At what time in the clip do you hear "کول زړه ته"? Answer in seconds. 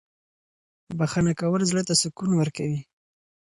1.39-1.93